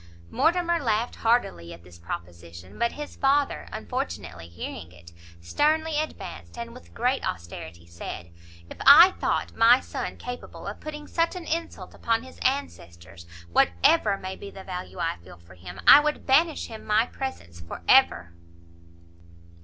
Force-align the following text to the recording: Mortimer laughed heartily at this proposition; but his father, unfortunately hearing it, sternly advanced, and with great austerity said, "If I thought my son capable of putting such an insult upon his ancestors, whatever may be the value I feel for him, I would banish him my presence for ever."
Mortimer 0.31 0.79
laughed 0.79 1.17
heartily 1.17 1.71
at 1.75 1.83
this 1.83 1.99
proposition; 1.99 2.79
but 2.79 2.93
his 2.93 3.15
father, 3.15 3.67
unfortunately 3.71 4.47
hearing 4.47 4.91
it, 4.91 5.11
sternly 5.41 5.99
advanced, 5.99 6.57
and 6.57 6.73
with 6.73 6.95
great 6.95 7.23
austerity 7.23 7.85
said, 7.85 8.31
"If 8.67 8.77
I 8.87 9.11
thought 9.19 9.55
my 9.55 9.79
son 9.79 10.17
capable 10.17 10.65
of 10.65 10.79
putting 10.79 11.05
such 11.05 11.35
an 11.35 11.45
insult 11.45 11.93
upon 11.93 12.23
his 12.23 12.39
ancestors, 12.41 13.27
whatever 13.51 14.17
may 14.17 14.35
be 14.35 14.49
the 14.49 14.63
value 14.63 14.97
I 14.97 15.17
feel 15.17 15.37
for 15.37 15.53
him, 15.53 15.79
I 15.85 15.99
would 15.99 16.25
banish 16.25 16.65
him 16.65 16.83
my 16.83 17.05
presence 17.05 17.61
for 17.61 17.83
ever." 17.87 18.33